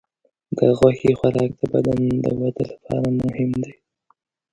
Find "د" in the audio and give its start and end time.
0.57-0.59, 1.59-1.61, 2.23-2.25